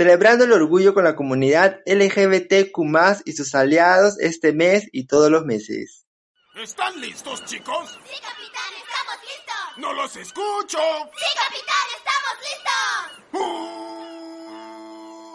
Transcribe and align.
celebrando 0.00 0.44
el 0.44 0.52
orgullo 0.52 0.94
con 0.94 1.04
la 1.04 1.14
comunidad 1.14 1.80
LGBTQ+, 1.84 3.22
y 3.26 3.32
sus 3.32 3.54
aliados 3.54 4.18
este 4.18 4.54
mes 4.54 4.88
y 4.92 5.06
todos 5.06 5.30
los 5.30 5.44
meses. 5.44 6.06
¿Están 6.56 6.98
listos, 7.02 7.44
chicos? 7.44 8.00
Sí, 8.06 8.14
capitán, 8.22 8.72
estamos 8.78 9.16
listos. 9.20 9.76
¡No 9.76 9.92
los 9.92 10.16
escucho! 10.16 10.78
Sí, 10.78 11.26
capitán, 11.36 11.86
estamos 11.98 12.34
listos. 12.40 13.19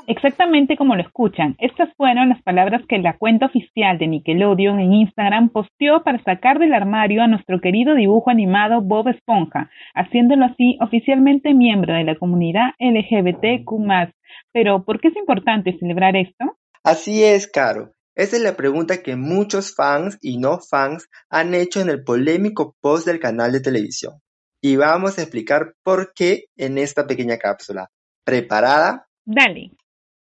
Exactamente 0.07 0.77
como 0.77 0.95
lo 0.95 1.01
escuchan, 1.01 1.55
estas 1.59 1.89
fueron 1.95 2.29
las 2.29 2.41
palabras 2.43 2.81
que 2.87 2.97
la 2.99 3.17
cuenta 3.17 3.47
oficial 3.47 3.97
de 3.97 4.07
Nickelodeon 4.07 4.79
en 4.79 4.93
Instagram 4.93 5.49
posteó 5.49 6.03
para 6.03 6.21
sacar 6.23 6.59
del 6.59 6.73
armario 6.73 7.23
a 7.23 7.27
nuestro 7.27 7.59
querido 7.59 7.95
dibujo 7.95 8.29
animado 8.29 8.81
Bob 8.81 9.07
Esponja, 9.07 9.69
haciéndolo 9.95 10.45
así 10.45 10.77
oficialmente 10.81 11.53
miembro 11.53 11.93
de 11.93 12.03
la 12.03 12.15
comunidad 12.15 12.71
LGBTQ+. 12.79 14.13
Pero, 14.51 14.83
¿por 14.83 14.99
qué 14.99 15.07
es 15.07 15.15
importante 15.15 15.77
celebrar 15.79 16.15
esto? 16.15 16.57
Así 16.83 17.23
es, 17.23 17.47
Caro. 17.47 17.93
Esa 18.15 18.37
es 18.37 18.43
la 18.43 18.55
pregunta 18.55 19.03
que 19.03 19.15
muchos 19.15 19.75
fans 19.75 20.17
y 20.21 20.37
no 20.37 20.59
fans 20.59 21.09
han 21.29 21.53
hecho 21.53 21.81
en 21.81 21.89
el 21.89 22.03
polémico 22.03 22.75
post 22.79 23.05
del 23.05 23.19
canal 23.19 23.51
de 23.51 23.59
televisión. 23.59 24.21
Y 24.61 24.77
vamos 24.77 25.17
a 25.17 25.21
explicar 25.21 25.73
por 25.83 26.13
qué 26.13 26.45
en 26.55 26.77
esta 26.77 27.07
pequeña 27.07 27.37
cápsula. 27.37 27.89
¿Preparada? 28.23 29.07
Dale. 29.25 29.71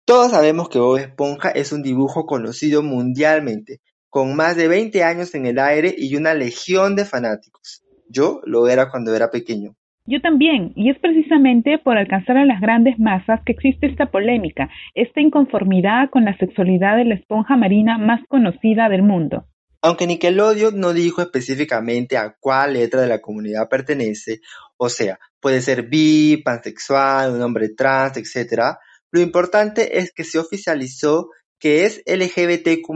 Todos 0.04 0.32
sabemos 0.32 0.68
que 0.68 0.80
Bob 0.80 0.96
Esponja 0.96 1.50
es 1.50 1.72
un 1.72 1.82
dibujo 1.82 2.26
conocido 2.26 2.82
mundialmente, 2.82 3.80
con 4.10 4.34
más 4.34 4.56
de 4.56 4.66
20 4.66 5.04
años 5.04 5.34
en 5.36 5.46
el 5.46 5.60
aire 5.60 5.94
y 5.96 6.16
una 6.16 6.34
legión 6.34 6.96
de 6.96 7.04
fanáticos. 7.04 7.84
Yo 8.08 8.40
lo 8.44 8.66
era 8.66 8.90
cuando 8.90 9.14
era 9.14 9.30
pequeño. 9.30 9.76
Yo 10.04 10.20
también, 10.20 10.72
y 10.74 10.90
es 10.90 10.98
precisamente 10.98 11.78
por 11.78 11.96
alcanzar 11.96 12.36
a 12.36 12.44
las 12.44 12.60
grandes 12.60 12.98
masas 12.98 13.40
que 13.46 13.52
existe 13.52 13.86
esta 13.86 14.10
polémica, 14.10 14.68
esta 14.94 15.20
inconformidad 15.20 16.10
con 16.10 16.24
la 16.24 16.36
sexualidad 16.36 16.96
de 16.96 17.04
la 17.04 17.14
esponja 17.14 17.56
marina 17.56 17.96
más 17.96 18.20
conocida 18.28 18.88
del 18.88 19.04
mundo. 19.04 19.46
Aunque 19.80 20.08
Nickelodeon 20.08 20.78
no 20.78 20.92
dijo 20.92 21.22
específicamente 21.22 22.16
a 22.16 22.34
cuál 22.40 22.72
letra 22.72 23.00
de 23.00 23.08
la 23.08 23.20
comunidad 23.20 23.68
pertenece, 23.68 24.40
o 24.76 24.88
sea, 24.88 25.20
puede 25.40 25.60
ser 25.60 25.88
bi, 25.88 26.42
pansexual, 26.44 27.32
un 27.34 27.42
hombre 27.42 27.68
trans, 27.68 28.16
etc., 28.16 28.78
lo 29.12 29.20
importante 29.20 29.98
es 29.98 30.12
que 30.12 30.24
se 30.24 30.38
oficializó 30.38 31.28
que 31.60 31.84
es 31.84 32.02
LGBTQ+, 32.06 32.88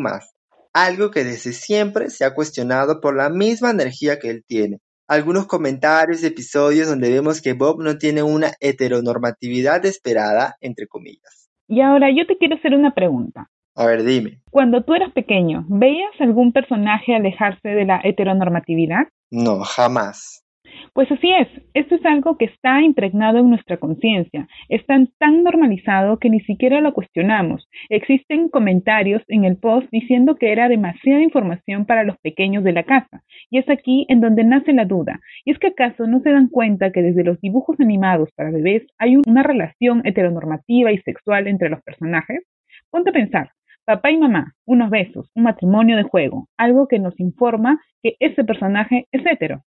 algo 0.73 1.11
que 1.11 1.25
desde 1.25 1.53
siempre 1.53 2.09
se 2.09 2.25
ha 2.25 2.35
cuestionado 2.35 3.01
por 3.03 3.15
la 3.15 3.29
misma 3.29 3.71
energía 3.71 4.19
que 4.19 4.31
él 4.31 4.45
tiene. 4.47 4.79
Algunos 5.07 5.47
comentarios 5.47 6.23
y 6.23 6.27
episodios 6.27 6.89
donde 6.89 7.13
vemos 7.13 7.43
que 7.43 7.53
Bob 7.53 7.83
no 7.83 7.99
tiene 7.99 8.23
una 8.23 8.51
heteronormatividad 8.61 9.85
esperada, 9.85 10.57
entre 10.61 10.87
comillas. 10.87 11.51
Y 11.69 11.83
ahora 11.83 12.09
yo 12.11 12.27
te 12.27 12.39
quiero 12.39 12.57
hacer 12.57 12.75
una 12.75 12.95
pregunta. 12.95 13.51
A 13.77 13.87
ver, 13.87 14.03
dime. 14.03 14.41
Cuando 14.51 14.83
tú 14.83 14.95
eras 14.95 15.13
pequeño, 15.13 15.67
¿veías 15.69 16.19
algún 16.19 16.51
personaje 16.51 17.15
alejarse 17.15 17.69
de 17.69 17.85
la 17.85 18.01
heteronormatividad? 18.03 19.07
No, 19.31 19.61
jamás. 19.61 20.46
Pues 20.93 21.11
así 21.11 21.31
es, 21.33 21.49
esto 21.75 21.95
es 21.95 22.05
algo 22.07 22.37
que 22.39 22.47
está 22.47 22.81
impregnado 22.83 23.39
en 23.39 23.51
nuestra 23.51 23.77
conciencia, 23.77 24.49
está 24.69 24.97
tan 25.19 25.43
normalizado 25.43 26.19
que 26.19 26.31
ni 26.31 26.41
siquiera 26.41 26.81
lo 26.81 26.95
cuestionamos. 26.95 27.69
Existen 27.89 28.49
comentarios 28.49 29.23
en 29.29 29.45
el 29.45 29.57
post 29.57 29.89
diciendo 29.91 30.37
que 30.37 30.53
era 30.53 30.69
demasiada 30.69 31.23
información 31.23 31.85
para 31.85 32.05
los 32.05 32.17
pequeños 32.19 32.65
de 32.65 32.73
la 32.73 32.85
casa, 32.85 33.23
y 33.51 33.59
es 33.59 33.69
aquí 33.69 34.07
en 34.09 34.21
donde 34.21 34.45
nace 34.45 34.73
la 34.73 34.85
duda. 34.85 35.21
¿Y 35.45 35.53
es 35.53 35.59
que 35.59 35.69
acaso 35.69 36.07
no 36.07 36.21
se 36.21 36.31
dan 36.31 36.49
cuenta 36.49 36.93
que 36.93 37.03
desde 37.03 37.25
los 37.25 37.41
dibujos 37.41 37.79
animados 37.81 38.31
para 38.35 38.51
bebés 38.51 38.87
hay 38.99 39.17
una 39.17 39.43
relación 39.43 40.03
heteronormativa 40.05 40.93
y 40.93 40.99
sexual 40.99 41.47
entre 41.47 41.69
los 41.69 41.83
personajes? 41.83 42.43
Ponte 42.91 43.11
a 43.11 43.13
pensar, 43.13 43.51
papá 43.85 44.11
y 44.11 44.19
mamá, 44.19 44.55
unos 44.65 44.91
besos, 44.91 45.31
un 45.35 45.45
matrimonio 45.45 45.97
de 45.97 46.03
juego, 46.03 46.49
algo 46.57 46.89
que 46.89 46.99
nos 46.99 47.19
informa 47.21 47.81
que 48.03 48.17
ese 48.21 48.45
personaje 48.45 49.07
es 49.13 49.25
hetero. 49.25 49.63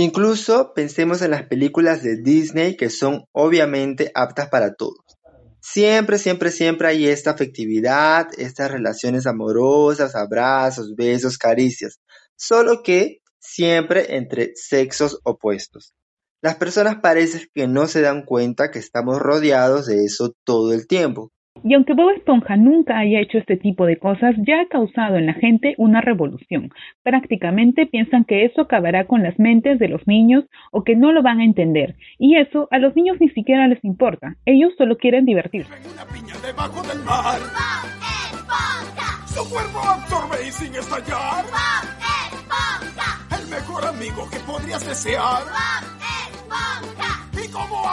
Incluso 0.00 0.74
pensemos 0.74 1.22
en 1.22 1.32
las 1.32 1.48
películas 1.48 2.04
de 2.04 2.22
Disney 2.22 2.76
que 2.76 2.88
son 2.88 3.24
obviamente 3.32 4.12
aptas 4.14 4.48
para 4.48 4.74
todos. 4.74 5.00
Siempre, 5.60 6.18
siempre, 6.18 6.52
siempre 6.52 6.86
hay 6.86 7.08
esta 7.08 7.32
afectividad, 7.32 8.28
estas 8.38 8.70
relaciones 8.70 9.26
amorosas, 9.26 10.14
abrazos, 10.14 10.94
besos, 10.94 11.36
caricias, 11.36 11.98
solo 12.36 12.84
que 12.84 13.22
siempre 13.40 14.14
entre 14.14 14.52
sexos 14.54 15.18
opuestos. 15.24 15.94
Las 16.40 16.54
personas 16.54 16.98
parece 17.02 17.48
que 17.52 17.66
no 17.66 17.88
se 17.88 18.00
dan 18.00 18.24
cuenta 18.24 18.70
que 18.70 18.78
estamos 18.78 19.18
rodeados 19.18 19.86
de 19.86 20.04
eso 20.04 20.32
todo 20.44 20.74
el 20.74 20.86
tiempo. 20.86 21.32
Y 21.64 21.74
aunque 21.74 21.94
Bob 21.94 22.10
Esponja 22.10 22.56
nunca 22.56 22.98
haya 22.98 23.20
hecho 23.20 23.38
este 23.38 23.56
tipo 23.56 23.86
de 23.86 23.98
cosas, 23.98 24.34
ya 24.46 24.60
ha 24.60 24.66
causado 24.68 25.16
en 25.16 25.26
la 25.26 25.34
gente 25.34 25.74
una 25.78 26.00
revolución. 26.00 26.70
Prácticamente 27.02 27.86
piensan 27.86 28.24
que 28.24 28.44
eso 28.44 28.62
acabará 28.62 29.06
con 29.06 29.22
las 29.22 29.38
mentes 29.38 29.78
de 29.78 29.88
los 29.88 30.06
niños 30.06 30.44
o 30.72 30.84
que 30.84 30.96
no 30.96 31.12
lo 31.12 31.22
van 31.22 31.40
a 31.40 31.44
entender. 31.44 31.96
Y 32.18 32.36
eso 32.36 32.68
a 32.70 32.78
los 32.78 32.94
niños 32.96 33.16
ni 33.20 33.28
siquiera 33.30 33.66
les 33.68 33.82
importa. 33.84 34.36
Ellos 34.44 34.72
solo 34.78 34.96
quieren 34.96 35.24
divertirse. 35.24 35.72
En 35.74 35.92
una 35.92 36.04
piña 36.06 36.34
debajo 36.44 36.82
del 36.86 36.98
mar. 37.04 37.38
Bob 37.40 38.38
Esponja. 38.38 39.26
Su 39.26 39.50
cuerpo 39.50 39.78
absorbe 39.78 40.36
y 40.46 40.50
sin 40.50 40.74
estallar. 40.74 41.44
Bob 41.44 42.32
Esponja. 42.32 43.40
El 43.40 43.48
mejor 43.48 43.84
amigo 43.84 44.28
que 44.30 44.38
podrías 44.40 44.86
desear. 44.86 45.42
Bob 45.42 45.98
Esponja. 46.28 47.44
Y 47.44 47.50
como 47.52 47.87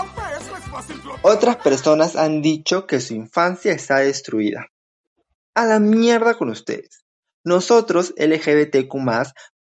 Otras 1.22 1.58
personas 1.58 2.16
han 2.16 2.42
dicho 2.42 2.86
que 2.86 3.00
su 3.00 3.14
infancia 3.14 3.72
está 3.72 4.00
destruida. 4.00 4.68
A 5.54 5.66
la 5.66 5.80
mierda 5.80 6.36
con 6.36 6.50
ustedes. 6.50 7.06
Nosotros, 7.44 8.14
LGBTQ+, 8.18 8.94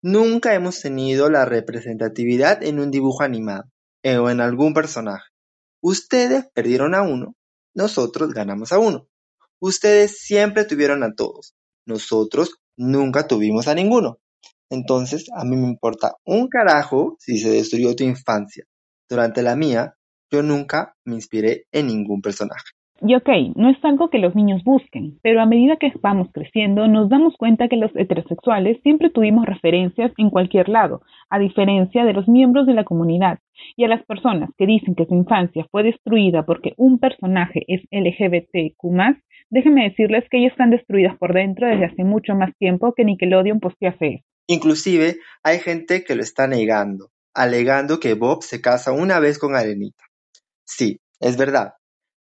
nunca 0.02 0.54
hemos 0.54 0.80
tenido 0.80 1.28
la 1.30 1.44
representatividad 1.44 2.62
en 2.62 2.80
un 2.80 2.90
dibujo 2.90 3.22
animado 3.22 3.64
eh, 4.02 4.16
o 4.16 4.30
en 4.30 4.40
algún 4.40 4.72
personaje. 4.72 5.24
Ustedes 5.82 6.46
perdieron 6.54 6.94
a 6.94 7.02
uno, 7.02 7.36
nosotros 7.74 8.32
ganamos 8.32 8.72
a 8.72 8.78
uno. 8.78 9.06
Ustedes 9.60 10.18
siempre 10.18 10.64
tuvieron 10.64 11.02
a 11.02 11.14
todos, 11.14 11.54
nosotros 11.84 12.56
nunca 12.76 13.26
tuvimos 13.26 13.68
a 13.68 13.74
ninguno. 13.74 14.18
Entonces, 14.70 15.26
a 15.36 15.44
mí 15.44 15.56
me 15.56 15.68
importa 15.68 16.14
un 16.24 16.48
carajo 16.48 17.16
si 17.18 17.38
se 17.38 17.50
destruyó 17.50 17.94
tu 17.94 18.04
infancia. 18.04 18.64
Durante 19.08 19.42
la 19.42 19.56
mía, 19.56 19.94
yo 20.34 20.42
nunca 20.42 20.94
me 21.04 21.14
inspiré 21.14 21.64
en 21.72 21.86
ningún 21.86 22.20
personaje. 22.20 22.70
Y 23.00 23.14
ok, 23.16 23.28
no 23.56 23.70
es 23.70 23.76
algo 23.84 24.08
que 24.08 24.18
los 24.18 24.34
niños 24.34 24.62
busquen, 24.64 25.18
pero 25.20 25.40
a 25.40 25.46
medida 25.46 25.76
que 25.76 25.92
vamos 26.00 26.28
creciendo 26.32 26.86
nos 26.86 27.08
damos 27.08 27.36
cuenta 27.36 27.68
que 27.68 27.76
los 27.76 27.90
heterosexuales 27.94 28.80
siempre 28.82 29.10
tuvimos 29.10 29.46
referencias 29.46 30.12
en 30.16 30.30
cualquier 30.30 30.68
lado, 30.68 31.02
a 31.28 31.38
diferencia 31.38 32.04
de 32.04 32.12
los 32.12 32.28
miembros 32.28 32.66
de 32.66 32.74
la 32.74 32.84
comunidad. 32.84 33.40
Y 33.76 33.84
a 33.84 33.88
las 33.88 34.04
personas 34.06 34.50
que 34.56 34.66
dicen 34.66 34.94
que 34.94 35.06
su 35.06 35.14
infancia 35.14 35.66
fue 35.70 35.82
destruida 35.82 36.44
porque 36.46 36.72
un 36.76 36.98
personaje 36.98 37.64
es 37.66 37.82
LGBTQ+, 37.90 39.18
déjenme 39.50 39.84
decirles 39.90 40.24
que 40.30 40.38
ellas 40.38 40.52
están 40.52 40.70
destruidas 40.70 41.18
por 41.18 41.34
dentro 41.34 41.66
desde 41.66 41.86
hace 41.86 42.04
mucho 42.04 42.34
más 42.34 42.56
tiempo 42.58 42.94
que 42.96 43.04
Nickelodeon 43.04 43.60
postease 43.60 44.06
eso. 44.06 44.24
Inclusive, 44.46 45.16
hay 45.42 45.58
gente 45.58 46.04
que 46.04 46.14
lo 46.14 46.22
está 46.22 46.46
negando, 46.46 47.08
alegando 47.34 47.98
que 47.98 48.14
Bob 48.14 48.42
se 48.42 48.60
casa 48.60 48.92
una 48.92 49.18
vez 49.18 49.38
con 49.38 49.56
Arenita. 49.56 50.04
Sí, 50.64 51.00
es 51.20 51.36
verdad. 51.36 51.74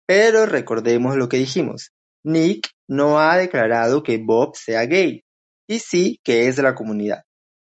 Pero 0.06 0.46
recordemos 0.46 1.16
lo 1.16 1.28
que 1.28 1.38
dijimos. 1.38 1.90
Nick 2.24 2.70
no 2.88 3.18
ha 3.20 3.36
declarado 3.36 4.02
que 4.02 4.18
Bob 4.18 4.56
sea 4.56 4.84
gay, 4.86 5.24
y 5.66 5.78
sí 5.78 6.20
que 6.22 6.48
es 6.48 6.56
de 6.56 6.62
la 6.62 6.74
comunidad. 6.74 7.22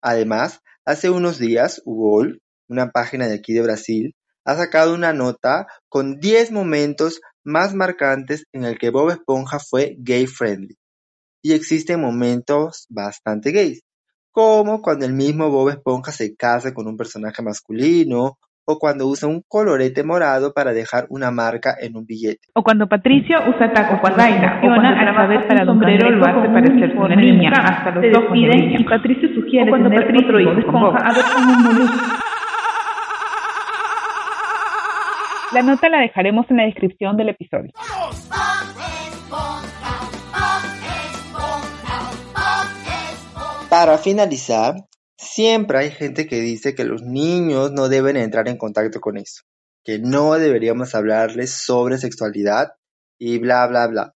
Además, 0.00 0.60
hace 0.84 1.10
unos 1.10 1.38
días, 1.38 1.82
UOL, 1.84 2.40
una 2.68 2.90
página 2.90 3.26
de 3.26 3.34
aquí 3.34 3.52
de 3.52 3.62
Brasil, 3.62 4.14
ha 4.44 4.56
sacado 4.56 4.94
una 4.94 5.12
nota 5.12 5.66
con 5.88 6.20
10 6.20 6.52
momentos 6.52 7.20
más 7.44 7.74
marcantes 7.74 8.44
en 8.52 8.64
el 8.64 8.78
que 8.78 8.90
Bob 8.90 9.10
Esponja 9.10 9.58
fue 9.58 9.96
gay 9.98 10.26
friendly. 10.26 10.76
Y 11.42 11.52
existen 11.52 12.00
momentos 12.00 12.86
bastante 12.88 13.52
gays, 13.52 13.82
como 14.32 14.80
cuando 14.80 15.04
el 15.04 15.12
mismo 15.12 15.50
Bob 15.50 15.70
Esponja 15.70 16.12
se 16.12 16.34
casa 16.36 16.72
con 16.72 16.86
un 16.86 16.96
personaje 16.96 17.42
masculino, 17.42 18.38
o 18.70 18.78
cuando 18.78 19.06
usa 19.06 19.26
un 19.26 19.42
colorete 19.48 20.04
morado 20.04 20.52
para 20.52 20.74
dejar 20.74 21.06
una 21.08 21.30
marca 21.30 21.74
en 21.80 21.96
un 21.96 22.04
billete. 22.04 22.48
O 22.52 22.62
cuando 22.62 22.86
Patricio 22.86 23.38
usa 23.48 23.72
taco 23.72 23.98
cuando 23.98 24.22
funciona 24.22 25.08
al 25.08 25.14
saber 25.14 25.48
para 25.48 25.64
sombrero 25.64 26.10
lo 26.10 26.26
hace 26.26 26.48
parecer 26.50 26.94
una 26.94 27.16
niña, 27.16 27.50
hasta 27.50 27.92
los 27.92 28.04
ojos 28.18 28.32
de 28.32 28.48
niña. 28.48 28.76
y 28.78 28.84
Patricio 28.84 29.28
sugiere 29.34 29.70
cuando 29.70 29.88
tener 29.88 30.04
Patricio 30.04 30.26
otro 30.26 30.40
hijo 30.40 30.70
con. 30.70 30.84
A 30.84 31.14
ver 31.14 31.24
cómo 31.34 31.52
un 31.52 31.62
molusco. 31.62 31.96
La 35.54 35.62
nota 35.62 35.88
la 35.88 36.00
dejaremos 36.00 36.44
en 36.50 36.56
la 36.58 36.64
descripción 36.64 37.16
del 37.16 37.30
episodio. 37.30 37.70
Para 43.70 43.96
finalizar, 43.96 44.74
siempre 45.18 45.78
hay 45.78 45.90
gente 45.90 46.26
que 46.26 46.40
dice 46.40 46.74
que 46.74 46.84
los 46.84 47.02
niños 47.02 47.72
no 47.72 47.88
deben 47.88 48.16
entrar 48.16 48.48
en 48.48 48.56
contacto 48.56 49.00
con 49.00 49.16
eso, 49.16 49.42
que 49.84 49.98
no 49.98 50.34
deberíamos 50.34 50.94
hablarles 50.94 51.52
sobre 51.52 51.98
sexualidad 51.98 52.68
y 53.18 53.38
bla, 53.38 53.66
bla, 53.66 53.86
bla. 53.88 54.14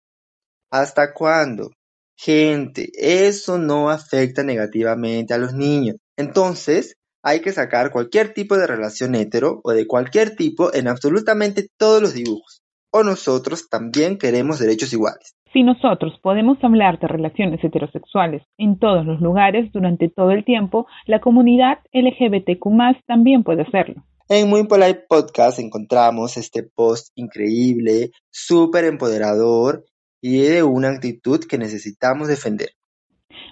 ¿Hasta 0.71 1.13
cuándo? 1.13 1.71
Gente, 2.17 2.89
eso 2.95 3.57
no 3.57 3.89
afecta 3.89 4.43
negativamente 4.43 5.33
a 5.33 5.37
los 5.37 5.53
niños. 5.53 5.97
Entonces, 6.17 6.95
hay 7.23 7.41
que 7.41 7.51
sacar 7.51 7.91
cualquier 7.91 8.33
tipo 8.33 8.57
de 8.57 8.67
relación 8.67 9.15
hetero 9.15 9.61
o 9.63 9.71
de 9.71 9.87
cualquier 9.87 10.35
tipo 10.35 10.73
en 10.73 10.87
absolutamente 10.87 11.67
todos 11.77 12.01
los 12.01 12.13
dibujos. 12.13 12.61
O 12.91 13.03
nosotros 13.03 13.69
también 13.69 14.17
queremos 14.17 14.59
derechos 14.59 14.93
iguales. 14.93 15.33
Si 15.53 15.61
nosotros 15.61 16.19
podemos 16.23 16.57
hablar 16.63 16.99
de 16.99 17.07
relaciones 17.07 17.63
heterosexuales 17.63 18.41
en 18.57 18.79
todos 18.79 19.05
los 19.05 19.21
lugares 19.21 19.71
durante 19.71 20.09
todo 20.09 20.31
el 20.31 20.43
tiempo, 20.43 20.87
la 21.05 21.21
comunidad 21.21 21.77
LGBTQ 21.93 22.65
también 23.05 23.43
puede 23.43 23.61
hacerlo. 23.61 24.03
En 24.29 24.49
Muy 24.49 24.65
Polite 24.65 25.05
Podcast 25.07 25.59
encontramos 25.59 26.37
este 26.37 26.63
post 26.63 27.11
increíble, 27.13 28.09
súper 28.31 28.85
empoderador 28.85 29.83
y 30.21 30.39
de 30.39 30.63
una 30.63 30.89
actitud 30.89 31.39
que 31.47 31.59
necesitamos 31.59 32.29
defender. 32.29 32.69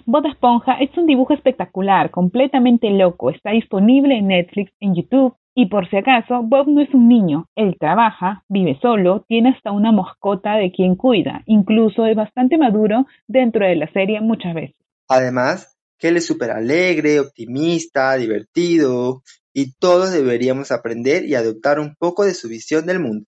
Bob 0.04 0.26
Esponja 0.26 0.78
es 0.80 0.90
un 0.96 1.06
dibujo 1.06 1.34
espectacular, 1.34 2.10
completamente 2.10 2.90
loco. 2.90 3.30
Está 3.30 3.52
disponible 3.52 4.18
en 4.18 4.26
Netflix, 4.26 4.72
en 4.80 4.96
YouTube. 4.96 5.36
Y 5.54 5.66
por 5.66 5.88
si 5.90 5.96
acaso, 5.98 6.42
Bob 6.42 6.66
no 6.68 6.80
es 6.80 6.92
un 6.94 7.08
niño. 7.08 7.48
Él 7.54 7.76
trabaja, 7.78 8.42
vive 8.48 8.78
solo, 8.80 9.24
tiene 9.28 9.50
hasta 9.50 9.70
una 9.70 9.92
mascota 9.92 10.56
de 10.56 10.72
quien 10.72 10.96
cuida. 10.96 11.42
Incluso 11.46 12.06
es 12.06 12.16
bastante 12.16 12.56
maduro 12.56 13.06
dentro 13.28 13.66
de 13.66 13.76
la 13.76 13.90
serie 13.92 14.20
muchas 14.20 14.54
veces. 14.54 14.76
Además, 15.08 15.78
que 15.98 16.08
él 16.08 16.16
es 16.16 16.26
súper 16.26 16.50
alegre, 16.50 17.20
optimista, 17.20 18.14
divertido, 18.16 19.22
y 19.52 19.74
todos 19.74 20.12
deberíamos 20.12 20.72
aprender 20.72 21.26
y 21.26 21.34
adoptar 21.34 21.78
un 21.78 21.94
poco 21.96 22.24
de 22.24 22.32
su 22.32 22.48
visión 22.48 22.86
del 22.86 23.00
mundo. 23.00 23.26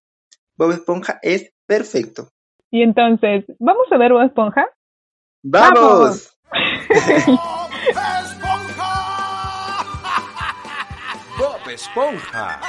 Bob 0.56 0.72
Esponja 0.72 1.18
es 1.20 1.52
perfecto. 1.66 2.28
Y 2.70 2.82
entonces, 2.82 3.44
¿vamos 3.58 3.86
a 3.90 3.98
ver 3.98 4.12
Bob 4.12 4.22
Esponja? 4.22 4.64
¡Vamos! 5.42 6.36
¡Bob 6.50 7.38
Esponja. 11.74 12.60